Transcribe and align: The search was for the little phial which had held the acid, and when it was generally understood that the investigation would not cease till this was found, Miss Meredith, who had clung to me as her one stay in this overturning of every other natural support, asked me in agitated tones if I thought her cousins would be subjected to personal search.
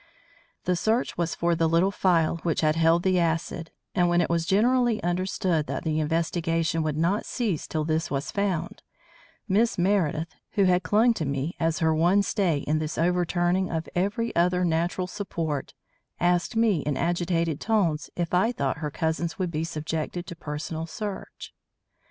The 0.63 0.75
search 0.75 1.15
was 1.15 1.35
for 1.35 1.53
the 1.53 1.69
little 1.69 1.91
phial 1.91 2.37
which 2.37 2.61
had 2.61 2.75
held 2.75 3.03
the 3.03 3.19
acid, 3.19 3.69
and 3.93 4.09
when 4.09 4.19
it 4.19 4.31
was 4.31 4.47
generally 4.47 4.97
understood 5.03 5.67
that 5.67 5.83
the 5.83 5.99
investigation 5.99 6.81
would 6.81 6.97
not 6.97 7.23
cease 7.23 7.67
till 7.67 7.85
this 7.85 8.09
was 8.09 8.31
found, 8.31 8.81
Miss 9.47 9.77
Meredith, 9.77 10.33
who 10.53 10.63
had 10.63 10.81
clung 10.81 11.13
to 11.13 11.23
me 11.25 11.55
as 11.59 11.77
her 11.85 11.93
one 11.93 12.23
stay 12.23 12.61
in 12.65 12.79
this 12.79 12.97
overturning 12.97 13.69
of 13.69 13.87
every 13.93 14.35
other 14.35 14.65
natural 14.65 15.05
support, 15.05 15.75
asked 16.19 16.55
me 16.55 16.77
in 16.79 16.97
agitated 16.97 17.61
tones 17.61 18.09
if 18.15 18.33
I 18.33 18.51
thought 18.51 18.77
her 18.79 18.89
cousins 18.89 19.37
would 19.37 19.51
be 19.51 19.63
subjected 19.63 20.25
to 20.25 20.35
personal 20.35 20.87
search. 20.87 21.53